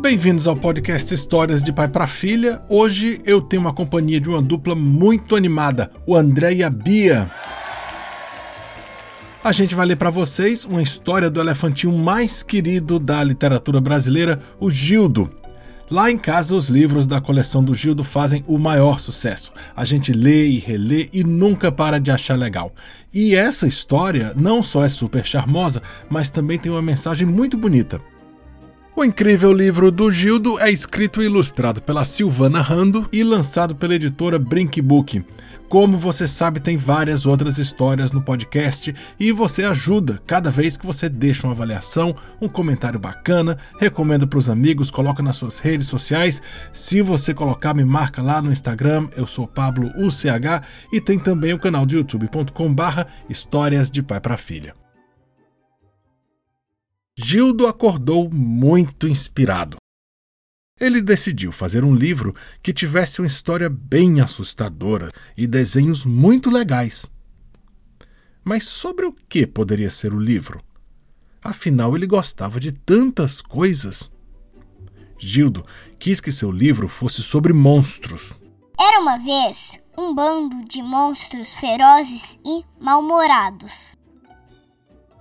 Bem-vindos 0.00 0.48
ao 0.48 0.56
podcast 0.56 1.12
Histórias 1.12 1.62
de 1.62 1.74
Pai 1.74 1.86
para 1.86 2.06
Filha. 2.06 2.62
Hoje 2.70 3.20
eu 3.26 3.38
tenho 3.38 3.60
uma 3.60 3.72
companhia 3.72 4.18
de 4.18 4.30
uma 4.30 4.40
dupla 4.40 4.74
muito 4.74 5.36
animada, 5.36 5.90
o 6.06 6.16
André 6.16 6.54
e 6.54 6.64
a 6.64 6.70
Bia. 6.70 7.30
A 9.44 9.52
gente 9.52 9.74
vai 9.74 9.84
ler 9.84 9.96
para 9.96 10.08
vocês 10.08 10.64
uma 10.64 10.82
história 10.82 11.28
do 11.28 11.38
elefantinho 11.38 11.92
mais 11.92 12.42
querido 12.42 12.98
da 12.98 13.22
literatura 13.22 13.78
brasileira, 13.78 14.40
o 14.58 14.70
Gildo. 14.70 15.30
Lá 15.90 16.10
em 16.10 16.16
casa, 16.16 16.56
os 16.56 16.68
livros 16.68 17.06
da 17.06 17.20
coleção 17.20 17.62
do 17.62 17.74
Gildo 17.74 18.02
fazem 18.02 18.42
o 18.48 18.56
maior 18.56 19.00
sucesso. 19.00 19.52
A 19.76 19.84
gente 19.84 20.14
lê 20.14 20.46
e 20.46 20.58
relê 20.58 21.10
e 21.12 21.22
nunca 21.22 21.70
para 21.70 22.00
de 22.00 22.10
achar 22.10 22.38
legal. 22.38 22.72
E 23.12 23.34
essa 23.34 23.66
história 23.66 24.32
não 24.34 24.62
só 24.62 24.82
é 24.82 24.88
super 24.88 25.26
charmosa, 25.26 25.82
mas 26.08 26.30
também 26.30 26.58
tem 26.58 26.72
uma 26.72 26.80
mensagem 26.80 27.26
muito 27.26 27.58
bonita. 27.58 28.00
O 28.94 29.04
incrível 29.04 29.52
livro 29.52 29.90
do 29.90 30.10
Gildo 30.10 30.58
é 30.58 30.70
escrito 30.70 31.22
e 31.22 31.24
ilustrado 31.24 31.80
pela 31.80 32.04
Silvana 32.04 32.60
Rando 32.60 33.08
e 33.12 33.22
lançado 33.22 33.74
pela 33.74 33.94
editora 33.94 34.38
Brinkbook. 34.38 35.24
Como 35.68 35.96
você 35.96 36.26
sabe, 36.26 36.58
tem 36.58 36.76
várias 36.76 37.24
outras 37.24 37.56
histórias 37.56 38.10
no 38.10 38.20
podcast 38.20 38.92
e 39.18 39.30
você 39.30 39.62
ajuda 39.62 40.20
cada 40.26 40.50
vez 40.50 40.76
que 40.76 40.84
você 40.84 41.08
deixa 41.08 41.46
uma 41.46 41.52
avaliação, 41.52 42.14
um 42.42 42.48
comentário 42.48 42.98
bacana, 42.98 43.56
recomenda 43.78 44.26
para 44.26 44.38
os 44.38 44.50
amigos, 44.50 44.90
coloca 44.90 45.22
nas 45.22 45.36
suas 45.36 45.60
redes 45.60 45.86
sociais. 45.86 46.42
Se 46.72 47.00
você 47.00 47.32
colocar, 47.32 47.72
me 47.72 47.84
marca 47.84 48.20
lá 48.20 48.42
no 48.42 48.50
Instagram, 48.50 49.08
eu 49.16 49.26
sou 49.26 49.46
Pablo 49.46 49.88
UCH 49.96 50.66
e 50.92 51.00
tem 51.00 51.18
também 51.18 51.54
o 51.54 51.60
canal 51.60 51.86
de 51.86 51.96
youtube.com/barra 51.96 53.06
Histórias 53.28 53.88
de 53.88 54.02
Pai 54.02 54.20
para 54.20 54.36
Filha. 54.36 54.74
Gildo 57.22 57.66
acordou 57.66 58.30
muito 58.30 59.06
inspirado 59.06 59.80
ele 60.80 61.02
decidiu 61.02 61.52
fazer 61.52 61.84
um 61.84 61.94
livro 61.94 62.34
que 62.62 62.72
tivesse 62.72 63.20
uma 63.20 63.26
história 63.26 63.68
bem 63.68 64.20
assustadora 64.22 65.10
e 65.36 65.46
desenhos 65.46 66.06
muito 66.06 66.50
legais. 66.50 67.04
Mas 68.42 68.64
sobre 68.64 69.04
o 69.04 69.12
que 69.12 69.46
poderia 69.46 69.90
ser 69.90 70.14
o 70.14 70.18
livro? 70.18 70.64
Afinal, 71.44 71.94
ele 71.94 72.06
gostava 72.06 72.58
de 72.58 72.72
tantas 72.72 73.42
coisas. 73.42 74.10
Gildo 75.18 75.66
quis 75.98 76.18
que 76.18 76.32
seu 76.32 76.50
livro 76.50 76.88
fosse 76.88 77.22
sobre 77.22 77.52
monstros. 77.52 78.32
Era 78.80 79.00
uma 79.00 79.18
vez 79.18 79.78
um 79.98 80.14
bando 80.14 80.64
de 80.64 80.82
monstros 80.82 81.52
ferozes 81.52 82.38
e 82.42 82.64
mal-humorados. 82.80 83.99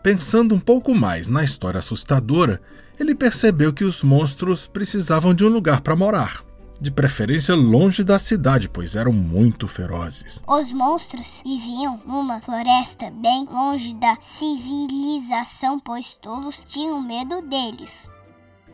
Pensando 0.02 0.56
um 0.56 0.60
pouco 0.60 0.96
mais 0.96 1.28
na 1.28 1.44
história 1.44 1.80
assustadora, 1.80 2.62
ele 2.98 3.14
percebeu 3.14 3.74
que 3.74 3.84
os 3.84 4.02
monstros 4.02 4.66
precisavam 4.66 5.34
de 5.34 5.44
um 5.44 5.50
lugar 5.50 5.82
para 5.82 5.96
morar. 5.96 6.42
De 6.80 6.90
preferência 6.90 7.54
longe 7.54 8.06
da 8.06 8.18
cidade, 8.18 8.70
pois 8.70 8.96
eram 8.96 9.12
muito 9.12 9.68
ferozes. 9.68 10.42
Os 10.48 10.72
monstros 10.72 11.42
viviam 11.44 12.00
numa 12.06 12.40
floresta 12.40 13.12
bem 13.12 13.46
longe 13.52 13.94
da 13.96 14.16
civilização, 14.22 15.78
pois 15.78 16.18
todos 16.22 16.64
tinham 16.64 17.02
medo 17.02 17.42
deles. 17.42 18.10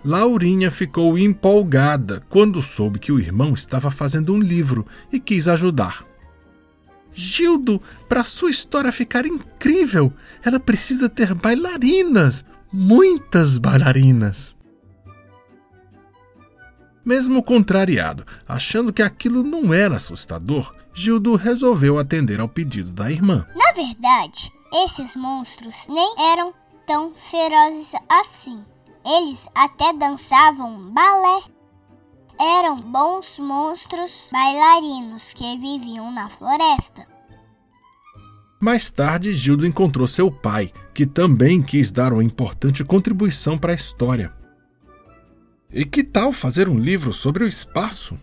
Laurinha 0.03 0.69
ficou 0.69 1.17
empolgada 1.17 2.21
quando 2.29 2.61
soube 2.61 2.99
que 2.99 3.11
o 3.11 3.19
irmão 3.19 3.55
estava 3.55 3.89
fazendo 3.89 4.31
um 4.31 4.39
livro 4.39 4.85
e 5.11 5.19
quis 5.19 5.47
ajudar. 5.47 6.05
Gildo, 7.15 7.81
para 8.09 8.25
sua 8.25 8.51
história 8.51 8.91
ficar 8.91 9.25
incrível, 9.25 10.13
ela 10.43 10.59
precisa 10.59 11.07
ter 11.07 11.33
bailarinas, 11.33 12.43
muitas 12.71 13.57
bailarinas. 13.57 14.55
Mesmo 17.05 17.41
contrariado, 17.41 18.25
achando 18.47 18.91
que 18.91 19.01
aquilo 19.01 19.43
não 19.43 19.73
era 19.73 19.95
assustador, 19.95 20.75
Gildo 20.93 21.35
resolveu 21.35 21.97
atender 21.97 22.41
ao 22.41 22.49
pedido 22.49 22.91
da 22.91 23.09
irmã. 23.09 23.47
Na 23.55 23.71
verdade, 23.71 24.51
esses 24.73 25.15
monstros 25.15 25.75
nem 25.87 26.15
eram 26.33 26.53
tão 26.85 27.13
ferozes 27.13 27.93
assim. 28.09 28.63
Eles 29.05 29.47
até 29.55 29.93
dançavam 29.93 30.89
balé. 30.91 31.54
Eram 32.39 32.81
bons 32.81 33.39
monstros 33.39 34.29
bailarinos 34.31 35.33
que 35.33 35.57
viviam 35.57 36.11
na 36.11 36.27
floresta. 36.27 37.07
Mais 38.59 38.89
tarde, 38.89 39.33
Gildo 39.33 39.65
encontrou 39.65 40.07
seu 40.07 40.31
pai, 40.31 40.71
que 40.93 41.05
também 41.05 41.61
quis 41.61 41.91
dar 41.91 42.11
uma 42.11 42.23
importante 42.23 42.83
contribuição 42.83 43.57
para 43.57 43.71
a 43.71 43.75
história. 43.75 44.33
E 45.71 45.85
que 45.85 46.03
tal 46.03 46.31
fazer 46.31 46.67
um 46.67 46.79
livro 46.79 47.13
sobre 47.13 47.43
o 47.43 47.47
espaço? 47.47 48.17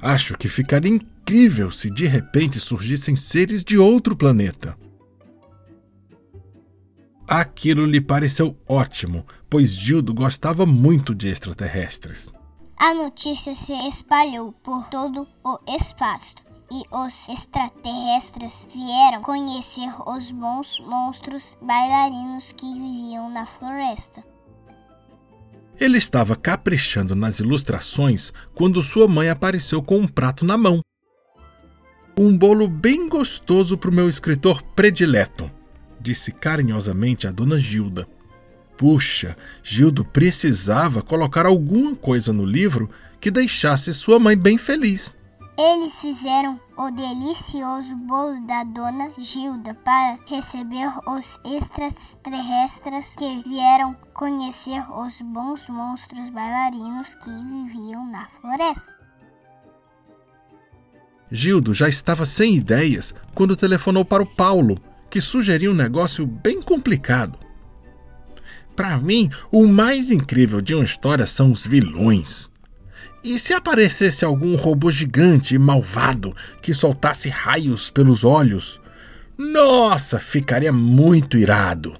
Acho 0.00 0.36
que 0.38 0.48
ficaria 0.48 0.90
incrível 0.90 1.70
se 1.70 1.90
de 1.90 2.06
repente 2.06 2.58
surgissem 2.60 3.16
seres 3.16 3.62
de 3.62 3.76
outro 3.76 4.16
planeta. 4.16 4.76
Aquilo 7.26 7.84
lhe 7.84 8.00
pareceu 8.00 8.56
ótimo, 8.66 9.24
pois 9.48 9.70
Gildo 9.70 10.12
gostava 10.12 10.66
muito 10.66 11.14
de 11.14 11.28
extraterrestres. 11.28 12.32
A 12.82 12.94
notícia 12.94 13.54
se 13.54 13.74
espalhou 13.90 14.52
por 14.62 14.88
todo 14.88 15.28
o 15.44 15.58
espaço 15.68 16.36
e 16.72 16.82
os 16.90 17.28
extraterrestres 17.28 18.66
vieram 18.74 19.20
conhecer 19.20 19.90
os 20.06 20.32
bons 20.32 20.80
monstros 20.80 21.58
bailarinos 21.60 22.52
que 22.52 22.64
viviam 22.72 23.28
na 23.30 23.44
floresta. 23.44 24.24
Ele 25.78 25.98
estava 25.98 26.34
caprichando 26.34 27.14
nas 27.14 27.38
ilustrações 27.38 28.32
quando 28.54 28.80
sua 28.80 29.06
mãe 29.06 29.28
apareceu 29.28 29.82
com 29.82 29.98
um 29.98 30.08
prato 30.08 30.46
na 30.46 30.56
mão. 30.56 30.82
Um 32.18 32.34
bolo 32.34 32.66
bem 32.66 33.10
gostoso 33.10 33.76
para 33.76 33.90
o 33.90 33.94
meu 33.94 34.08
escritor 34.08 34.62
predileto, 34.62 35.50
disse 36.00 36.32
carinhosamente 36.32 37.26
a 37.26 37.30
dona 37.30 37.58
Gilda. 37.58 38.08
Puxa, 38.80 39.36
Gildo 39.62 40.06
precisava 40.06 41.02
colocar 41.02 41.44
alguma 41.44 41.94
coisa 41.94 42.32
no 42.32 42.46
livro 42.46 42.88
que 43.20 43.30
deixasse 43.30 43.92
sua 43.92 44.18
mãe 44.18 44.34
bem 44.34 44.56
feliz. 44.56 45.14
Eles 45.58 46.00
fizeram 46.00 46.58
o 46.78 46.90
delicioso 46.90 47.94
bolo 47.94 48.40
da 48.46 48.64
dona 48.64 49.10
Gilda 49.18 49.74
para 49.74 50.18
receber 50.24 50.88
os 51.06 51.38
extraterrestres 51.44 53.14
que 53.16 53.42
vieram 53.46 53.94
conhecer 54.14 54.82
os 54.90 55.20
bons 55.20 55.68
monstros 55.68 56.30
bailarinos 56.30 57.14
que 57.16 57.30
viviam 57.30 58.10
na 58.10 58.28
floresta. 58.30 58.94
Gildo 61.30 61.74
já 61.74 61.86
estava 61.86 62.24
sem 62.24 62.56
ideias 62.56 63.14
quando 63.34 63.54
telefonou 63.54 64.06
para 64.06 64.22
o 64.22 64.34
Paulo, 64.34 64.80
que 65.10 65.20
sugeriu 65.20 65.72
um 65.72 65.74
negócio 65.74 66.26
bem 66.26 66.62
complicado. 66.62 67.49
Para 68.80 68.96
mim, 68.96 69.28
o 69.52 69.66
mais 69.66 70.10
incrível 70.10 70.58
de 70.62 70.74
uma 70.74 70.82
história 70.82 71.26
são 71.26 71.52
os 71.52 71.66
vilões. 71.66 72.50
E 73.22 73.38
se 73.38 73.52
aparecesse 73.52 74.24
algum 74.24 74.56
robô 74.56 74.90
gigante 74.90 75.54
e 75.54 75.58
malvado 75.58 76.34
que 76.62 76.72
soltasse 76.72 77.28
raios 77.28 77.90
pelos 77.90 78.24
olhos? 78.24 78.80
Nossa, 79.36 80.18
ficaria 80.18 80.72
muito 80.72 81.36
irado. 81.36 81.94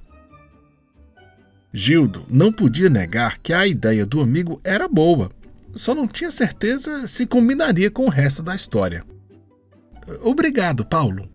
Gildo 1.70 2.24
não 2.30 2.50
podia 2.50 2.88
negar 2.88 3.36
que 3.36 3.52
a 3.52 3.66
ideia 3.66 4.06
do 4.06 4.22
amigo 4.22 4.58
era 4.64 4.88
boa, 4.88 5.30
só 5.74 5.94
não 5.94 6.08
tinha 6.08 6.30
certeza 6.30 7.06
se 7.06 7.26
combinaria 7.26 7.90
com 7.90 8.06
o 8.06 8.10
resto 8.10 8.42
da 8.42 8.54
história. 8.54 9.04
Obrigado, 10.22 10.82
Paulo. 10.86 11.28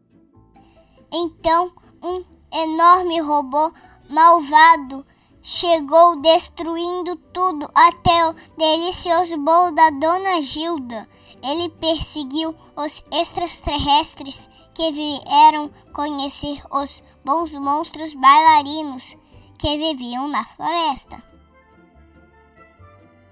Então, 1.13 1.72
um 2.01 2.23
enorme 2.51 3.22
robô 3.22 3.72
malvado 4.09 5.06
chegou 5.47 6.19
destruindo 6.22 7.15
tudo 7.31 7.69
até 7.75 8.30
o 8.30 8.36
delicioso 8.57 9.38
bolo 9.38 9.75
da 9.75 9.92
Dona 9.92 10.42
Gilda. 10.42 11.07
Ele 11.44 11.69
perseguiu 11.69 12.56
os 12.75 13.03
extraterrestres 13.12 14.50
que 14.74 14.92
vieram 14.92 15.69
conhecer 15.94 16.59
os 16.71 17.03
bons 17.24 17.53
monstros 17.53 18.15
bailarinos 18.15 19.15
que 19.59 19.77
viviam 19.77 20.27
na 20.27 20.44
floresta. 20.44 21.24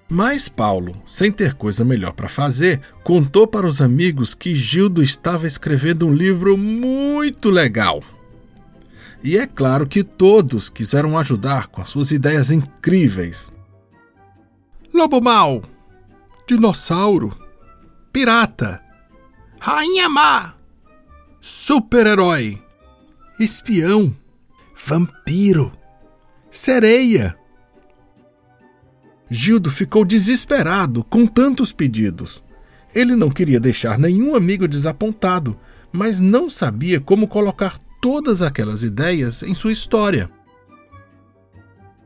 Mas 0.07 0.48
Paulo, 0.48 0.95
sem 1.07 1.31
ter 1.31 1.56
coisa 1.56 1.83
melhor 1.83 2.13
para 2.13 2.30
fazer, 2.30 2.80
contou 3.04 3.48
para 3.48 3.66
os 3.66 3.81
amigos 3.81 4.36
que 4.36 4.56
Gildo 4.56 5.01
estava 5.01 5.48
escrevendo 5.48 6.06
um 6.06 6.13
livro 6.13 6.56
muito 6.56 7.50
legal. 7.50 8.04
E 9.24 9.38
é 9.38 9.48
claro 9.48 9.88
que 9.88 10.04
todos 10.04 10.70
quiseram 10.70 11.18
ajudar 11.18 11.68
com 11.68 11.81
as 11.81 11.88
suas 11.88 12.12
ideias 12.12 12.52
incríveis. 12.52 13.54
Lobo 14.94 15.22
Mal, 15.22 15.64
Dinossauro, 16.46 17.36
Pirata, 18.12 18.81
Rainha 19.60 20.10
Má, 20.10 20.56
Super-herói, 21.40 22.62
Espião, 23.40 24.14
Vampiro, 24.86 25.72
Sereia. 26.52 27.38
Gildo 29.30 29.72
ficou 29.72 30.04
desesperado 30.04 31.02
com 31.06 31.26
tantos 31.26 31.72
pedidos. 31.72 32.44
Ele 32.94 33.16
não 33.16 33.30
queria 33.30 33.60
deixar 33.60 33.98
nenhum 33.98 34.36
amigo 34.36 34.68
desapontado, 34.68 35.58
mas 35.94 36.19
não 36.19 36.50
sabia 36.50 37.00
como 37.00 37.28
colocar 37.28 37.80
todas 38.04 38.42
aquelas 38.42 38.84
ideias 38.84 39.42
em 39.44 39.54
sua 39.54 39.72
história. 39.72 40.30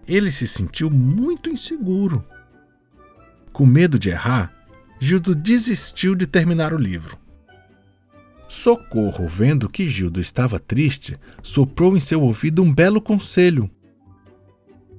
Ele 0.08 0.32
se 0.32 0.48
sentiu 0.48 0.92
muito 0.92 1.50
inseguro. 1.50 2.24
Com 3.52 3.66
medo 3.66 3.98
de 3.98 4.12
errar, 4.12 4.54
Gildo 5.00 5.34
desistiu 5.34 6.14
de 6.14 6.28
terminar 6.28 6.72
o 6.72 6.78
livro. 6.78 7.18
Socorro, 8.48 9.28
vendo 9.28 9.68
que 9.68 9.90
Gildo 9.90 10.22
estava 10.22 10.60
triste, 10.60 11.18
soprou 11.42 11.98
em 11.98 12.00
seu 12.00 12.22
ouvido 12.22 12.62
um 12.62 12.72
belo 12.72 13.02
conselho. 13.02 13.68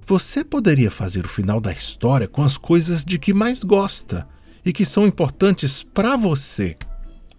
Você 0.04 0.42
poderia 0.42 0.90
fazer 0.90 1.24
o 1.24 1.28
final 1.28 1.60
da 1.60 1.70
história 1.70 2.26
com 2.26 2.42
as 2.42 2.58
coisas 2.58 3.04
de 3.04 3.20
que 3.20 3.32
mais 3.32 3.62
gosta 3.62 4.26
e 4.64 4.72
que 4.72 4.84
são 4.84 5.06
importantes 5.06 5.84
para 5.84 6.16
você. 6.16 6.76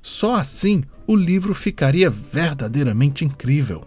Só 0.02 0.36
assim 0.36 0.84
o 1.08 1.16
livro 1.16 1.54
ficaria 1.54 2.10
verdadeiramente 2.10 3.26
incrível. 3.26 3.84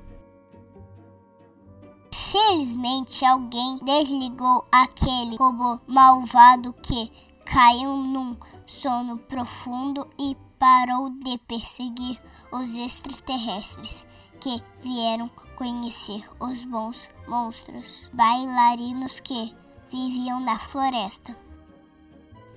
Felizmente 2.13 3.25
alguém 3.25 3.79
desligou 3.85 4.67
aquele 4.73 5.37
robô 5.37 5.79
malvado 5.87 6.73
que 6.83 7.11
caiu 7.45 7.97
num 7.97 8.37
sono 8.67 9.19
profundo 9.19 10.09
e 10.19 10.37
parou 10.59 11.11
de 11.11 11.39
perseguir 11.39 12.21
os 12.51 12.77
extraterrestres 12.77 14.07
que 14.41 14.63
vieram 14.81 15.31
conhecer 15.57 16.23
os 16.41 16.65
bons 16.65 17.11
monstros 17.27 18.11
bailarinos 18.13 19.21
que 19.21 19.55
viviam 19.91 20.41
na 20.41 20.59
floresta. 20.59 21.37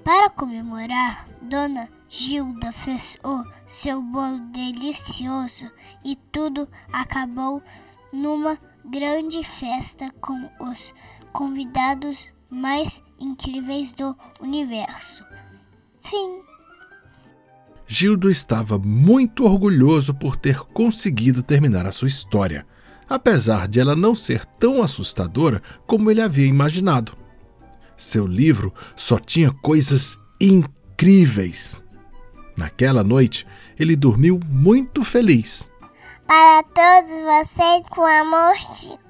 Para 0.03 0.29
comemorar, 0.29 1.27
Dona 1.41 1.89
Gilda 2.17 2.71
fez 2.71 3.17
o 3.25 3.43
seu 3.67 4.01
bolo 4.01 4.39
delicioso 4.53 5.69
e 6.01 6.15
tudo 6.31 6.65
acabou 6.93 7.61
numa 8.13 8.57
grande 8.85 9.43
festa 9.43 10.09
com 10.21 10.49
os 10.61 10.93
convidados 11.33 12.25
mais 12.49 13.03
incríveis 13.19 13.91
do 13.91 14.15
universo. 14.39 15.25
Fim. 15.99 16.39
Gildo 17.85 18.31
estava 18.31 18.79
muito 18.79 19.43
orgulhoso 19.43 20.13
por 20.13 20.37
ter 20.37 20.59
conseguido 20.59 21.43
terminar 21.43 21.85
a 21.85 21.91
sua 21.91 22.07
história, 22.07 22.65
apesar 23.09 23.67
de 23.67 23.81
ela 23.81 23.93
não 23.93 24.15
ser 24.15 24.45
tão 24.45 24.81
assustadora 24.81 25.61
como 25.85 26.09
ele 26.09 26.21
havia 26.21 26.47
imaginado. 26.47 27.11
Seu 27.97 28.25
livro 28.25 28.73
só 28.95 29.19
tinha 29.19 29.51
coisas 29.51 30.17
incríveis. 30.39 31.83
Naquela 32.55 33.03
noite, 33.03 33.45
ele 33.79 33.95
dormiu 33.95 34.39
muito 34.49 35.03
feliz. 35.03 35.69
Para 36.25 36.63
todos 36.63 37.11
vocês, 37.23 37.87
com 37.89 38.03
amor, 38.03 38.55
Tito. 38.57 39.05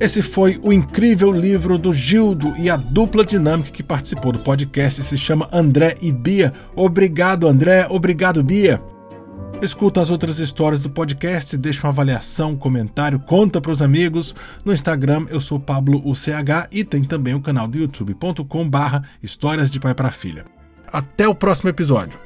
Esse 0.00 0.22
foi 0.22 0.58
o 0.62 0.72
incrível 0.72 1.30
livro 1.30 1.76
do 1.76 1.92
Gildo 1.92 2.54
e 2.58 2.70
a 2.70 2.76
dupla 2.76 3.22
dinâmica 3.22 3.70
que 3.70 3.82
participou 3.82 4.32
do 4.32 4.38
podcast 4.38 5.02
se 5.02 5.18
chama 5.18 5.46
André 5.52 5.94
e 6.00 6.10
Bia. 6.10 6.54
Obrigado, 6.74 7.46
André. 7.46 7.86
Obrigado, 7.90 8.42
Bia. 8.42 8.80
Escuta 9.62 10.00
as 10.00 10.08
outras 10.08 10.38
histórias 10.38 10.82
do 10.82 10.88
podcast, 10.88 11.54
deixa 11.58 11.86
uma 11.86 11.92
avaliação, 11.92 12.52
um 12.52 12.56
comentário, 12.56 13.20
conta 13.20 13.60
para 13.60 13.70
os 13.70 13.82
amigos. 13.82 14.34
No 14.64 14.72
Instagram 14.72 15.26
eu 15.28 15.38
sou 15.38 15.60
Pablo 15.60 16.00
UCH 16.02 16.66
e 16.72 16.82
tem 16.82 17.04
também 17.04 17.34
o 17.34 17.42
canal 17.42 17.68
do 17.68 17.76
youtube.com 17.76 18.68
barra 18.68 19.04
Histórias 19.22 19.70
de 19.70 19.78
Pai 19.78 19.94
para 19.94 20.10
Filha. 20.10 20.46
Até 20.90 21.28
o 21.28 21.34
próximo 21.34 21.68
episódio. 21.68 22.18